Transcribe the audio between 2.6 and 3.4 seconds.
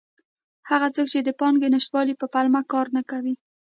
کار نه کوي.